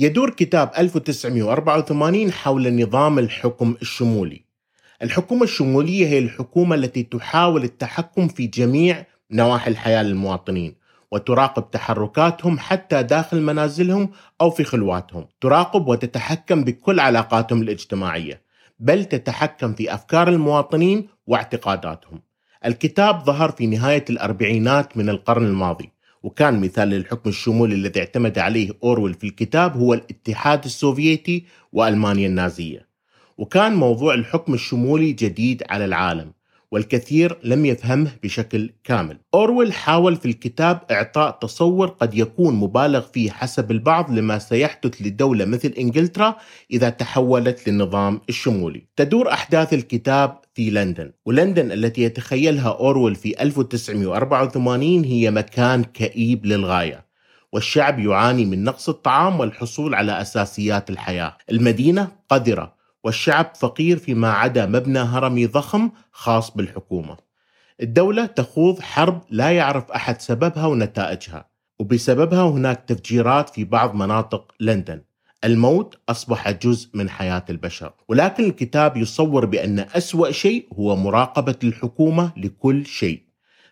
يدور 0.00 0.30
كتاب 0.30 0.70
1984 0.78 2.32
حول 2.32 2.82
نظام 2.82 3.18
الحكم 3.18 3.76
الشمولي. 3.82 4.44
الحكومة 5.02 5.42
الشمولية 5.42 6.06
هي 6.06 6.18
الحكومة 6.18 6.74
التي 6.74 7.02
تحاول 7.02 7.64
التحكم 7.64 8.28
في 8.28 8.46
جميع 8.46 9.04
نواحي 9.30 9.70
الحياة 9.70 10.02
للمواطنين 10.02 10.74
وتراقب 11.10 11.70
تحركاتهم 11.70 12.58
حتى 12.58 13.02
داخل 13.02 13.42
منازلهم 13.42 14.10
أو 14.40 14.50
في 14.50 14.64
خلواتهم. 14.64 15.26
تراقب 15.40 15.88
وتتحكم 15.88 16.64
بكل 16.64 17.00
علاقاتهم 17.00 17.62
الاجتماعية 17.62 18.42
بل 18.78 19.04
تتحكم 19.04 19.74
في 19.74 19.94
أفكار 19.94 20.28
المواطنين 20.28 21.08
واعتقاداتهم. 21.26 22.22
الكتاب 22.64 23.24
ظهر 23.24 23.50
في 23.50 23.66
نهاية 23.66 24.04
الأربعينات 24.10 24.96
من 24.96 25.08
القرن 25.08 25.46
الماضي. 25.46 25.97
وكان 26.22 26.60
مثال 26.60 26.88
للحكم 26.88 27.30
الشمولي 27.30 27.74
الذي 27.74 28.00
اعتمد 28.00 28.38
عليه 28.38 28.70
أورويل 28.84 29.14
في 29.14 29.24
الكتاب 29.24 29.76
هو 29.76 29.94
الاتحاد 29.94 30.64
السوفيتي 30.64 31.44
وألمانيا 31.72 32.26
النازية. 32.26 32.88
وكان 33.38 33.74
موضوع 33.74 34.14
الحكم 34.14 34.54
الشمولي 34.54 35.12
جديد 35.12 35.62
على 35.70 35.84
العالم. 35.84 36.32
والكثير 36.72 37.38
لم 37.44 37.66
يفهمه 37.66 38.10
بشكل 38.22 38.70
كامل. 38.84 39.18
أورويل 39.34 39.72
حاول 39.72 40.16
في 40.16 40.26
الكتاب 40.26 40.80
إعطاء 40.90 41.30
تصور 41.30 41.88
قد 41.88 42.14
يكون 42.14 42.54
مبالغ 42.54 43.00
فيه 43.00 43.30
حسب 43.30 43.70
البعض 43.70 44.10
لما 44.10 44.38
سيحدث 44.38 45.02
لدولة 45.02 45.44
مثل 45.44 45.68
إنجلترا 45.78 46.36
إذا 46.70 46.90
تحولت 46.90 47.68
للنظام 47.68 48.20
الشمولي. 48.28 48.86
تدور 48.96 49.32
أحداث 49.32 49.74
الكتاب 49.74 50.40
في 50.54 50.70
لندن، 50.70 51.12
ولندن 51.26 51.72
التي 51.72 52.02
يتخيلها 52.02 52.68
أورويل 52.68 53.14
في 53.14 53.42
1984 53.42 55.04
هي 55.04 55.30
مكان 55.30 55.84
كئيب 55.84 56.46
للغاية. 56.46 57.08
والشعب 57.52 57.98
يعاني 57.98 58.44
من 58.44 58.64
نقص 58.64 58.88
الطعام 58.88 59.40
والحصول 59.40 59.94
على 59.94 60.20
أساسيات 60.20 60.90
الحياة. 60.90 61.36
المدينة 61.50 62.08
قذرة 62.28 62.77
والشعب 63.04 63.52
فقير 63.54 63.98
فيما 63.98 64.32
عدا 64.32 64.66
مبنى 64.66 64.98
هرمي 64.98 65.46
ضخم 65.46 65.90
خاص 66.12 66.50
بالحكومة. 66.50 67.16
الدولة 67.82 68.26
تخوض 68.26 68.80
حرب 68.80 69.22
لا 69.30 69.50
يعرف 69.50 69.90
أحد 69.90 70.20
سببها 70.20 70.66
ونتائجها، 70.66 71.48
وبسببها 71.78 72.42
هناك 72.42 72.84
تفجيرات 72.86 73.48
في 73.48 73.64
بعض 73.64 73.94
مناطق 73.94 74.54
لندن. 74.60 75.02
الموت 75.44 75.98
أصبح 76.08 76.50
جزء 76.50 76.90
من 76.94 77.10
حياة 77.10 77.44
البشر، 77.50 77.92
ولكن 78.08 78.44
الكتاب 78.44 78.96
يصور 78.96 79.46
بأن 79.46 79.78
أسوأ 79.78 80.30
شيء 80.30 80.68
هو 80.74 80.96
مراقبة 80.96 81.58
الحكومة 81.64 82.32
لكل 82.36 82.86
شيء. 82.86 83.22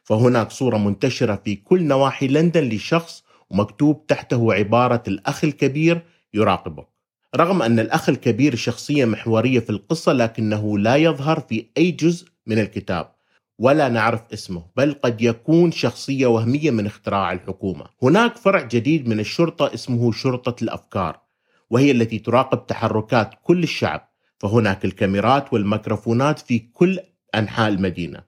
فهناك 0.03 0.51
صورة 0.51 0.77
منتشرة 0.77 1.41
في 1.45 1.57
كل 1.57 1.83
نواحي 1.83 2.29
لندن 2.29 2.69
لشخص 2.69 3.25
ومكتوب 3.51 4.07
تحته 4.07 4.55
عبارة 4.55 5.03
الأخ 5.09 5.45
الكبير 5.45 6.03
يراقبك. 6.35 6.96
رغم 7.37 7.63
أن 7.63 7.79
الأخ 7.79 8.09
الكبير 8.09 8.55
شخصية 8.55 9.05
محورية 9.05 9.61
في 9.61 9.71
القصة 9.71 10.13
لكنه 10.13 10.79
لا 10.79 10.97
يظهر 10.97 11.41
في 11.41 11.67
أي 11.79 11.91
جزء 11.91 12.29
من 12.47 12.59
الكتاب 12.59 13.13
ولا 13.59 13.89
نعرف 13.89 14.21
اسمه 14.33 14.63
بل 14.77 14.93
قد 14.93 15.23
يكون 15.23 15.73
شخصية 15.73 16.27
وهمية 16.27 16.71
من 16.71 16.87
اختراع 16.87 17.33
الحكومة. 17.33 17.87
هناك 18.03 18.37
فرع 18.37 18.63
جديد 18.63 19.09
من 19.09 19.21
الشرطة 19.21 19.75
اسمه 19.75 20.13
شرطة 20.13 20.63
الأفكار 20.63 21.21
وهي 21.71 21.91
التي 21.91 22.19
تراقب 22.19 22.67
تحركات 22.67 23.31
كل 23.43 23.63
الشعب 23.63 24.09
فهناك 24.39 24.85
الكاميرات 24.85 25.53
والميكروفونات 25.53 26.39
في 26.39 26.59
كل 26.59 26.99
أنحاء 27.35 27.69
المدينة. 27.69 28.23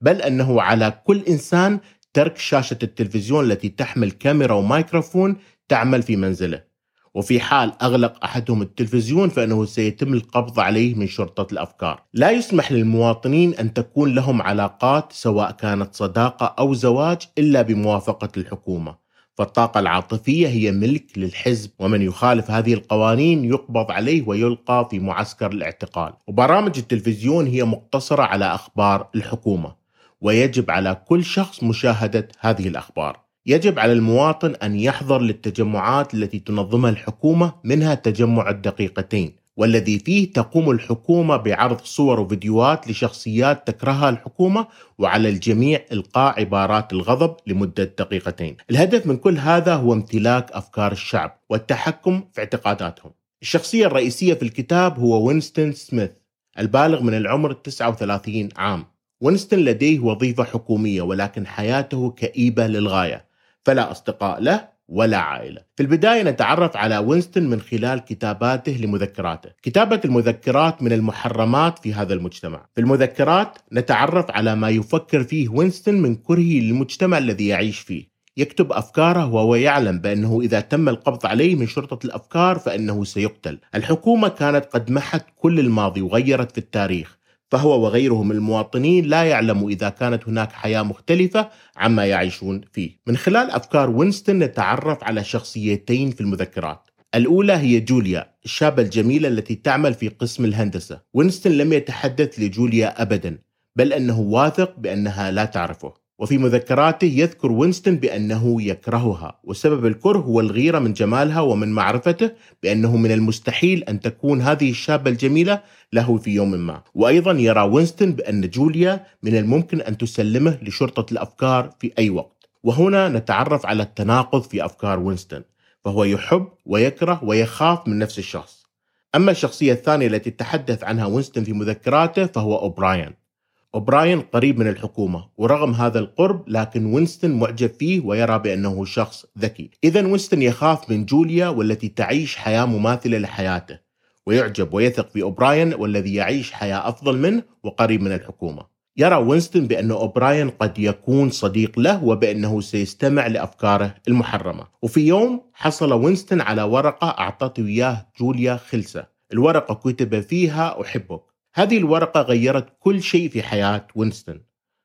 بل 0.00 0.22
أنه 0.22 0.62
على 0.62 1.00
كل 1.04 1.22
إنسان 1.28 1.80
ترك 2.12 2.38
شاشة 2.38 2.78
التلفزيون 2.82 3.44
التي 3.44 3.68
تحمل 3.68 4.10
كاميرا 4.10 4.54
وميكروفون 4.54 5.36
تعمل 5.68 6.02
في 6.02 6.16
منزله. 6.16 6.67
وفي 7.14 7.40
حال 7.40 7.72
أغلق 7.82 8.24
أحدهم 8.24 8.62
التلفزيون 8.62 9.28
فإنه 9.28 9.64
سيتم 9.64 10.14
القبض 10.14 10.60
عليه 10.60 10.94
من 10.94 11.06
شرطة 11.06 11.52
الأفكار. 11.52 12.02
لا 12.14 12.30
يسمح 12.30 12.72
للمواطنين 12.72 13.54
أن 13.54 13.74
تكون 13.74 14.14
لهم 14.14 14.42
علاقات 14.42 15.12
سواء 15.12 15.50
كانت 15.50 15.94
صداقة 15.94 16.54
أو 16.58 16.74
زواج 16.74 17.18
إلا 17.38 17.62
بموافقة 17.62 18.28
الحكومة. 18.36 19.08
فالطاقة 19.34 19.80
العاطفية 19.80 20.48
هي 20.48 20.72
ملك 20.72 21.18
للحزب 21.18 21.70
ومن 21.78 22.02
يخالف 22.02 22.50
هذه 22.50 22.74
القوانين 22.74 23.44
يقبض 23.44 23.90
عليه 23.90 24.22
ويلقى 24.26 24.88
في 24.90 24.98
معسكر 24.98 25.52
الاعتقال. 25.52 26.12
وبرامج 26.26 26.78
التلفزيون 26.78 27.46
هي 27.46 27.64
مقتصرة 27.64 28.22
على 28.22 28.44
أخبار 28.44 29.08
الحكومة 29.14 29.74
ويجب 30.20 30.70
على 30.70 31.02
كل 31.08 31.24
شخص 31.24 31.62
مشاهدة 31.62 32.28
هذه 32.40 32.68
الأخبار. 32.68 33.27
يجب 33.48 33.78
على 33.78 33.92
المواطن 33.92 34.54
أن 34.54 34.76
يحضر 34.76 35.20
للتجمعات 35.20 36.14
التي 36.14 36.38
تنظمها 36.38 36.90
الحكومة 36.90 37.52
منها 37.64 37.94
تجمع 37.94 38.50
الدقيقتين 38.50 39.32
والذي 39.56 39.98
فيه 39.98 40.32
تقوم 40.32 40.70
الحكومة 40.70 41.36
بعرض 41.36 41.80
صور 41.84 42.20
وفيديوهات 42.20 42.88
لشخصيات 42.88 43.66
تكرهها 43.66 44.08
الحكومة 44.08 44.66
وعلى 44.98 45.28
الجميع 45.28 45.80
إلقاء 45.92 46.40
عبارات 46.40 46.92
الغضب 46.92 47.36
لمدة 47.46 47.84
دقيقتين. 47.84 48.56
الهدف 48.70 49.06
من 49.06 49.16
كل 49.16 49.38
هذا 49.38 49.74
هو 49.74 49.92
امتلاك 49.92 50.52
أفكار 50.52 50.92
الشعب 50.92 51.38
والتحكم 51.50 52.24
في 52.32 52.40
اعتقاداتهم. 52.40 53.12
الشخصية 53.42 53.86
الرئيسية 53.86 54.34
في 54.34 54.42
الكتاب 54.42 54.98
هو 54.98 55.26
وينستون 55.26 55.72
سميث 55.72 56.10
البالغ 56.58 57.02
من 57.02 57.14
العمر 57.14 57.52
39 57.52 58.48
عام. 58.56 58.84
وينستون 59.20 59.58
لديه 59.58 60.00
وظيفة 60.00 60.44
حكومية 60.44 61.02
ولكن 61.02 61.46
حياته 61.46 62.10
كئيبة 62.10 62.66
للغاية. 62.66 63.27
فلا 63.68 63.90
أصدقاء 63.90 64.40
له 64.40 64.68
ولا 64.88 65.16
عائلة. 65.16 65.60
في 65.76 65.82
البداية 65.82 66.22
نتعرف 66.22 66.76
على 66.76 66.98
وينستون 66.98 67.50
من 67.50 67.60
خلال 67.60 67.98
كتاباته 67.98 68.72
لمذكراته. 68.72 69.50
كتابة 69.62 70.00
المذكرات 70.04 70.82
من 70.82 70.92
المحرمات 70.92 71.78
في 71.78 71.94
هذا 71.94 72.14
المجتمع. 72.14 72.66
في 72.74 72.80
المذكرات 72.80 73.58
نتعرف 73.72 74.30
على 74.30 74.54
ما 74.54 74.70
يفكر 74.70 75.24
فيه 75.24 75.48
وينستون 75.48 75.94
من 75.94 76.14
كرهه 76.14 76.60
للمجتمع 76.60 77.18
الذي 77.18 77.46
يعيش 77.46 77.78
فيه. 77.78 78.08
يكتب 78.36 78.72
أفكاره 78.72 79.26
وهو 79.34 79.54
يعلم 79.54 79.98
بأنه 79.98 80.40
إذا 80.40 80.60
تم 80.60 80.88
القبض 80.88 81.26
عليه 81.26 81.54
من 81.54 81.66
شرطة 81.66 82.06
الأفكار 82.06 82.58
فإنه 82.58 83.04
سيقتل. 83.04 83.58
الحكومة 83.74 84.28
كانت 84.28 84.64
قد 84.64 84.90
محت 84.90 85.26
كل 85.36 85.60
الماضي 85.60 86.00
وغيرت 86.00 86.52
في 86.52 86.58
التاريخ، 86.58 87.17
فهو 87.50 87.84
وغيره 87.84 88.22
من 88.22 88.32
المواطنين 88.32 89.04
لا 89.04 89.24
يعلم 89.24 89.68
إذا 89.68 89.88
كانت 89.88 90.28
هناك 90.28 90.52
حياة 90.52 90.82
مختلفة 90.82 91.50
عما 91.76 92.06
يعيشون 92.06 92.60
فيه. 92.72 92.98
من 93.06 93.16
خلال 93.16 93.50
أفكار 93.50 93.90
وينستون 93.90 94.38
نتعرف 94.38 95.04
على 95.04 95.24
شخصيتين 95.24 96.10
في 96.10 96.20
المذكرات. 96.20 96.90
الأولى 97.14 97.52
هي 97.52 97.80
جوليا 97.80 98.34
الشابة 98.44 98.82
الجميلة 98.82 99.28
التي 99.28 99.54
تعمل 99.54 99.94
في 99.94 100.08
قسم 100.08 100.44
الهندسة. 100.44 101.00
وينستون 101.12 101.52
لم 101.52 101.72
يتحدث 101.72 102.38
لجوليا 102.40 103.02
أبدا 103.02 103.38
بل 103.76 103.92
أنه 103.92 104.20
واثق 104.20 104.78
بأنها 104.78 105.30
لا 105.30 105.44
تعرفه. 105.44 106.07
وفي 106.18 106.38
مذكراته 106.38 107.04
يذكر 107.04 107.52
وينستون 107.52 107.96
بأنه 107.96 108.62
يكرهها 108.62 109.38
وسبب 109.44 109.86
الكره 109.86 110.18
هو 110.18 110.40
الغيرة 110.40 110.78
من 110.78 110.92
جمالها 110.92 111.40
ومن 111.40 111.72
معرفته 111.72 112.30
بأنه 112.62 112.96
من 112.96 113.12
المستحيل 113.12 113.84
أن 113.84 114.00
تكون 114.00 114.40
هذه 114.40 114.70
الشابة 114.70 115.10
الجميلة 115.10 115.62
له 115.92 116.16
في 116.16 116.30
يوم 116.30 116.50
ما. 116.50 116.82
وأيضا 116.94 117.32
يرى 117.32 117.60
وينستون 117.60 118.12
بأن 118.12 118.50
جوليا 118.50 119.06
من 119.22 119.36
الممكن 119.36 119.80
أن 119.80 119.98
تسلمه 119.98 120.58
لشرطة 120.62 121.12
الأفكار 121.12 121.70
في 121.80 121.92
أي 121.98 122.10
وقت. 122.10 122.48
وهنا 122.62 123.08
نتعرف 123.08 123.66
على 123.66 123.82
التناقض 123.82 124.42
في 124.42 124.64
أفكار 124.64 124.98
وينستون 124.98 125.42
فهو 125.84 126.04
يحب 126.04 126.48
ويكره 126.66 127.24
ويخاف 127.24 127.88
من 127.88 127.98
نفس 127.98 128.18
الشخص. 128.18 128.66
أما 129.14 129.30
الشخصية 129.30 129.72
الثانية 129.72 130.06
التي 130.06 130.30
تحدث 130.30 130.84
عنها 130.84 131.06
وينستون 131.06 131.44
في 131.44 131.52
مذكراته 131.52 132.26
فهو 132.26 132.58
أوبراين. 132.58 133.27
أوبراين 133.74 134.20
قريب 134.20 134.58
من 134.58 134.68
الحكومة 134.68 135.28
ورغم 135.36 135.72
هذا 135.72 135.98
القرب 135.98 136.48
لكن 136.48 136.94
وينستون 136.94 137.30
معجب 137.30 137.70
فيه 137.78 138.00
ويرى 138.00 138.38
بأنه 138.38 138.84
شخص 138.84 139.26
ذكي. 139.38 139.70
إذا 139.84 140.06
وينستون 140.06 140.42
يخاف 140.42 140.90
من 140.90 141.04
جوليا 141.04 141.48
والتي 141.48 141.88
تعيش 141.88 142.36
حياة 142.36 142.64
مماثلة 142.64 143.18
لحياته 143.18 143.78
ويعجب 144.26 144.74
ويثق 144.74 145.10
في 145.10 145.22
أوبراين 145.22 145.74
والذي 145.74 146.14
يعيش 146.14 146.52
حياة 146.52 146.88
أفضل 146.88 147.18
منه 147.18 147.42
وقريب 147.64 148.02
من 148.02 148.12
الحكومة. 148.12 148.66
يرى 148.96 149.16
وينستون 149.16 149.66
بأن 149.66 149.90
أوبراين 149.90 150.50
قد 150.50 150.78
يكون 150.78 151.30
صديق 151.30 151.78
له 151.78 152.04
وبأنه 152.04 152.60
سيستمع 152.60 153.26
لأفكاره 153.26 153.94
المحرمة. 154.08 154.64
وفي 154.82 155.00
يوم 155.00 155.42
حصل 155.52 155.92
وينستون 155.92 156.40
على 156.40 156.62
ورقة 156.62 157.08
أعطته 157.08 157.66
إياه 157.66 158.06
جوليا 158.20 158.56
خلسة. 158.56 159.06
الورقة 159.32 159.74
كتب 159.74 160.20
فيها 160.20 160.80
أحبك. 160.82 161.27
هذه 161.54 161.78
الورقة 161.78 162.20
غيرت 162.20 162.66
كل 162.80 163.02
شيء 163.02 163.28
في 163.28 163.42
حياة 163.42 163.86
وينستون. 163.94 164.40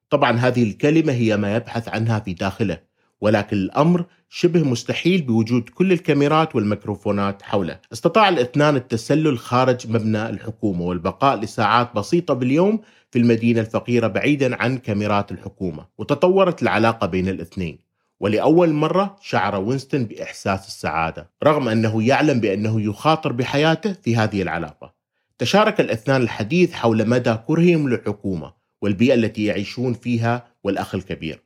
طبعا 0.09 0.37
هذه 0.37 0.63
الكلمة 0.63 1.13
هي 1.13 1.37
ما 1.37 1.55
يبحث 1.55 1.89
عنها 1.89 2.19
في 2.19 2.33
داخله 2.33 2.79
ولكن 3.21 3.57
الأمر 3.57 4.05
شبه 4.29 4.63
مستحيل 4.63 5.21
بوجود 5.21 5.69
كل 5.69 5.91
الكاميرات 5.91 6.55
والميكروفونات 6.55 7.41
حوله. 7.41 7.79
استطاع 7.93 8.29
الاثنان 8.29 8.75
التسلل 8.75 9.39
خارج 9.39 9.87
مبنى 9.87 10.29
الحكومة 10.29 10.81
والبقاء 10.85 11.39
لساعات 11.39 11.95
بسيطة 11.95 12.33
باليوم 12.33 12.81
في 13.11 13.19
المدينة 13.19 13.61
الفقيرة 13.61 14.07
بعيدا 14.07 14.55
عن 14.55 14.77
كاميرات 14.77 15.31
الحكومة. 15.31 15.85
وتطورت 15.97 16.61
العلاقة 16.61 17.07
بين 17.07 17.27
الاثنين 17.27 17.79
ولأول 18.19 18.73
مرة 18.73 19.15
شعر 19.21 19.55
وينستون 19.61 20.05
بإحساس 20.05 20.67
السعادة 20.67 21.29
رغم 21.43 21.67
أنه 21.67 22.07
يعلم 22.07 22.39
بأنه 22.39 22.81
يخاطر 22.81 23.31
بحياته 23.31 23.93
في 23.93 24.15
هذه 24.15 24.41
العلاقة. 24.41 25.02
تشارك 25.43 25.81
الأثنان 25.81 26.21
الحديث 26.21 26.73
حول 26.73 27.09
مدى 27.09 27.35
كرههم 27.47 27.89
للحكومة 27.89 28.53
والبيئة 28.81 29.13
التي 29.13 29.45
يعيشون 29.45 29.93
فيها 29.93 30.47
والأخ 30.63 30.95
الكبير. 30.95 31.43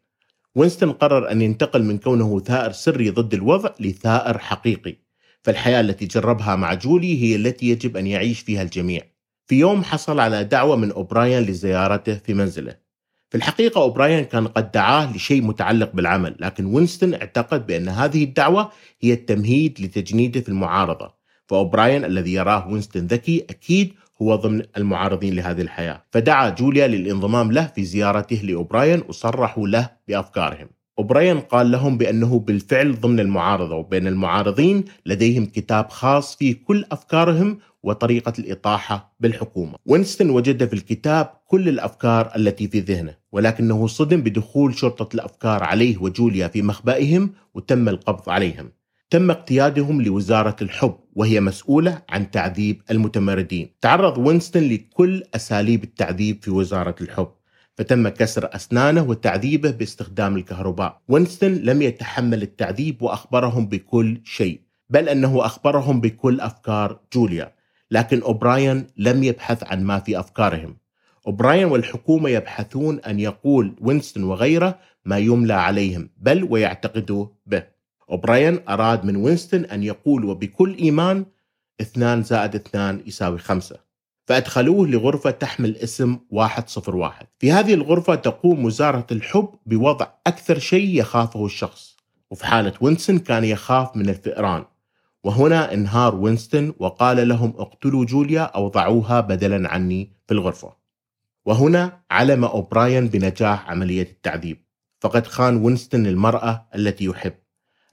وينستون 0.56 0.92
قرر 0.92 1.32
أن 1.32 1.42
ينتقل 1.42 1.84
من 1.84 1.98
كونه 1.98 2.40
ثائر 2.40 2.72
سري 2.72 3.10
ضد 3.10 3.34
الوضع 3.34 3.70
لثائر 3.80 4.38
حقيقي. 4.38 4.96
فالحياة 5.44 5.82
التي 5.82 6.06
جربها 6.06 6.56
مع 6.56 6.74
جولي 6.74 7.24
هي 7.24 7.36
التي 7.36 7.70
يجب 7.70 7.98
أن 7.98 8.08
يعيش 8.08 8.40
فيها 8.40 8.62
الجميع. 8.62 9.02
في 9.46 9.56
يوم 9.60 9.84
حصل 9.84 10.20
على 10.20 10.44
دعوة 10.44 10.76
من 10.76 10.92
أوبراين 10.92 11.44
لزيارته 11.44 12.16
في 12.16 12.34
منزله. 12.34 12.76
في 13.30 13.38
الحقيقة 13.38 13.82
أوبراين 13.82 14.26
كان 14.26 14.48
قد 14.48 14.72
دعاه 14.72 15.16
لشيء 15.16 15.42
متعلق 15.42 15.92
بالعمل 15.94 16.36
لكن 16.40 16.66
وينستون 16.66 17.14
اعتقد 17.14 17.68
بأن 17.68 17.90
هذه 17.90 18.24
الدعوة 18.24 18.72
هي 19.02 19.14
التمهيد 19.14 19.82
لتجنيده 19.82 20.42
في 20.42 20.50
المعارضة. 20.50 21.17
فأوبراين 21.48 22.06
الذي 22.06 22.34
يراه 22.34 22.68
وينستون 22.68 23.08
ذكي 23.08 23.46
أكيد 23.50 23.94
هو 24.22 24.36
ضمن 24.36 24.62
المعارضين 24.78 25.36
لهذه 25.36 25.62
الحياة. 25.62 26.04
فدعا 26.12 26.50
جوليا 26.50 26.88
للانضمام 26.88 27.52
له 27.52 27.66
في 27.76 27.84
زيارته 27.84 28.36
لأوبراين 28.36 29.04
وصرحوا 29.10 29.68
له 29.68 29.90
بأفكارهم. 30.08 30.68
أوبراين 31.00 31.40
قال 31.40 31.72
لهم 31.72 31.98
بأنه 31.98 32.40
بالفعل 32.40 33.00
ضمن 33.00 33.20
المعارضة 33.20 33.76
وبين 33.76 34.08
المعارضين 34.08 34.86
لديهم 35.06 35.46
كتاب 35.46 35.90
خاص 35.90 36.36
فيه 36.36 36.56
كل 36.66 36.86
أفكارهم 36.92 37.60
وطريقة 37.84 38.34
الإطاحة 38.40 39.16
بالحكومة. 39.20 39.76
وينستون 39.86 40.30
وجد 40.30 40.68
في 40.68 40.74
الكتاب 40.74 41.30
كل 41.48 41.70
الأفكار 41.70 42.32
التي 42.36 42.68
في 42.68 42.80
ذهنه 42.80 43.16
ولكنه 43.32 43.88
صدم 43.88 44.22
بدخول 44.22 44.76
شرطة 44.76 45.16
الأفكار 45.16 45.64
عليه 45.64 45.98
وجوليا 45.98 46.48
في 46.48 46.62
مخبئهم 46.62 47.30
وتم 47.54 47.90
القبض 47.90 48.30
عليهم. 48.30 48.72
تم 49.10 49.32
اقتيادهم 49.32 50.02
لوزارة 50.02 50.56
الحب 50.62 50.96
وهي 51.16 51.40
مسؤولة 51.40 52.02
عن 52.10 52.32
تعذيب 52.32 52.82
المتمردين. 52.92 53.70
تعرض 53.82 54.18
وينستون 54.18 54.64
لكل 54.64 55.24
أساليب 55.36 55.84
التعذيب 55.84 56.44
في 56.44 56.52
وزارة 56.52 56.96
الحب 57.02 57.32
فتم 57.78 58.08
كسر 58.08 58.50
أسنانه 58.56 59.04
وتعذيبه 59.04 59.72
باستخدام 59.72 60.38
الكهرباء. 60.38 61.02
وينستون 61.08 61.54
لم 61.54 61.82
يتحمل 61.82 62.42
التعذيب 62.42 63.02
وأخبرهم 63.02 63.68
بكل 63.68 64.22
شيء 64.24 64.62
بل 64.90 65.10
أنه 65.10 65.46
أخبرهم 65.46 66.02
بكل 66.02 66.42
أفكار 66.42 67.00
جوليا. 67.14 67.56
لكن 67.92 68.22
أوبراين 68.22 68.88
لم 68.98 69.24
يبحث 69.24 69.64
عن 69.64 69.84
ما 69.84 70.00
في 70.00 70.20
أفكارهم. 70.20 70.78
أوبراين 71.28 71.66
والحكومة 71.66 72.30
يبحثون 72.30 73.00
أن 73.00 73.20
يقول 73.20 73.76
وينستون 73.82 74.24
وغيره 74.24 74.80
ما 75.06 75.18
يملى 75.18 75.54
عليهم 75.54 76.10
بل 76.18 76.48
ويعتقدوا 76.50 77.28
به. 77.46 77.77
أوبراين 78.10 78.60
أراد 78.70 79.06
من 79.06 79.16
وينستون 79.16 79.66
أن 79.66 79.84
يقول 79.84 80.26
وبكل 80.26 80.76
إيمان 80.76 81.26
اثنان 81.82 82.24
زائد 82.24 82.56
اثنان 82.56 83.02
يساوي 83.06 83.38
خمسة 83.38 83.88
فأدخلوه 84.28 84.88
لغرفة 84.88 85.32
تحمل 85.32 85.76
اسم 85.76 86.20
101 86.32 87.28
في 87.40 87.52
هذه 87.52 87.74
الغرفة 87.74 88.16
تقوم 88.16 88.66
وزارة 88.66 89.08
الحب 89.12 89.50
بوضع 89.66 90.08
أكثر 90.28 90.60
شيء 90.60 91.00
يخافه 91.00 91.46
الشخص. 91.46 91.98
وفي 92.32 92.46
حالة 92.46 92.74
وينستون 92.82 93.20
كان 93.20 93.44
يخاف 93.44 93.96
من 93.96 94.10
الفئران. 94.10 94.66
وهنا 95.24 95.74
انهار 95.74 96.16
وينستون 96.16 96.74
وقال 96.80 97.28
لهم 97.28 97.54
اقتلوا 97.58 98.06
جوليا 98.06 98.42
أو 98.42 98.68
ضعوها 98.68 99.20
بدلا 99.20 99.70
عني 99.70 100.12
في 100.28 100.34
الغرفة. 100.34 100.74
وهنا 101.46 102.02
علم 102.12 102.46
أوبراين 102.46 103.08
بنجاح 103.08 103.70
عملية 103.70 104.02
التعذيب. 104.12 104.58
فقد 105.02 105.28
خان 105.28 105.58
وينستون 105.58 106.08
المرأة 106.08 106.68
التي 106.76 107.06
يحب. 107.06 107.34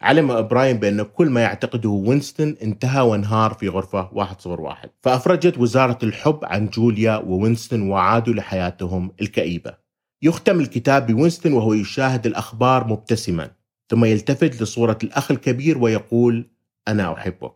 علم 0.04 0.30
أوبراين 0.30 0.76
بأن 0.76 1.02
كل 1.02 1.30
ما 1.30 1.40
يعتقده 1.40 1.88
وينستون 1.88 2.56
انتهى 2.62 3.00
وانهار 3.00 3.54
في 3.54 3.68
غرفة 3.68 4.10
101 4.12 4.90
فأفرجت 5.02 5.58
وزارة 5.58 5.98
الحب 6.02 6.38
عن 6.42 6.66
جوليا 6.66 7.16
ووينستون 7.16 7.90
وعادوا 7.90 8.34
لحياتهم 8.34 9.12
الكئيبة. 9.20 9.74
يختم 10.22 10.60
الكتاب 10.60 11.06
بوينستون 11.06 11.52
وهو 11.52 11.72
يشاهد 11.72 12.26
الأخبار 12.26 12.86
مبتسما 12.86 13.50
ثم 13.88 14.04
يلتفت 14.04 14.62
لصورة 14.62 14.98
الأخ 15.02 15.30
الكبير 15.30 15.78
ويقول 15.78 16.50
أنا 16.88 17.12
أحبك. 17.12 17.54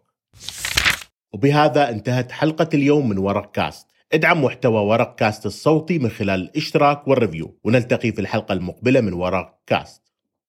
وبهذا 1.33 1.91
انتهت 1.91 2.33
حلقة 2.33 2.69
اليوم 2.75 3.09
من 3.09 3.19
ورق 3.19 3.51
كاست. 3.51 3.87
ادعم 4.13 4.45
محتوى 4.45 4.81
ورق 4.81 5.15
كاست 5.15 5.47
الصوتي 5.47 5.99
من 5.99 6.11
خلال 6.11 6.41
الاشتراك 6.41 7.09
وال 7.09 7.20
review. 7.20 7.59
ونلتقي 7.65 8.13
في 8.13 8.21
الحلقة 8.21 8.53
المقبلة 8.53 9.01
من 9.01 9.13
ورق 9.13 9.59
كاست. 9.67 10.08